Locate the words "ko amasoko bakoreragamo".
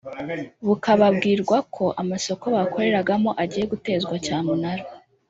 1.75-3.29